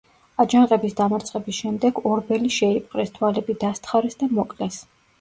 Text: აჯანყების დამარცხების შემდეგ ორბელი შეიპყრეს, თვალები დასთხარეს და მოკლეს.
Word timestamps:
აჯანყების 0.43 0.97
დამარცხების 0.99 1.59
შემდეგ 1.59 2.03
ორბელი 2.13 2.51
შეიპყრეს, 2.57 3.15
თვალები 3.21 3.61
დასთხარეს 3.69 4.23
და 4.25 4.35
მოკლეს. 4.37 4.87